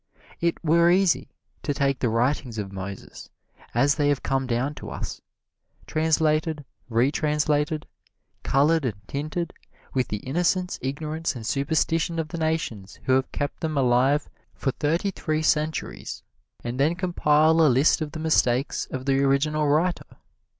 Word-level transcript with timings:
It 0.39 0.57
were 0.65 0.89
easy 0.89 1.29
to 1.61 1.75
take 1.75 1.99
the 1.99 2.09
writings 2.09 2.57
of 2.57 2.71
Moses 2.71 3.29
as 3.75 3.93
they 3.93 4.09
have 4.09 4.23
come 4.23 4.47
down 4.47 4.73
to 4.81 4.89
us, 4.89 5.21
translated, 5.85 6.65
re 6.89 7.11
translated, 7.11 7.85
colored 8.41 8.83
and 8.83 8.95
tinted 9.07 9.53
with 9.93 10.07
the 10.07 10.17
innocence, 10.17 10.79
ignorance 10.81 11.35
and 11.35 11.45
superstition 11.45 12.17
of 12.17 12.29
the 12.29 12.39
nations 12.39 12.97
who 13.03 13.11
have 13.13 13.31
kept 13.31 13.59
them 13.59 13.77
alive 13.77 14.27
for 14.55 14.71
thirty 14.71 15.11
three 15.11 15.43
centuries, 15.43 16.23
and 16.63 16.79
then 16.79 16.95
compile 16.95 17.61
a 17.61 17.69
list 17.69 18.01
of 18.01 18.13
the 18.13 18.19
mistakes 18.19 18.87
of 18.87 19.05
the 19.05 19.21
original 19.23 19.67
writer. 19.67 20.17